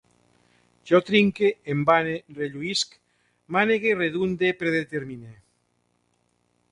[0.91, 2.97] Jo trinque, em vane, relluïsc,
[3.57, 5.35] manegue, redunde, predetermine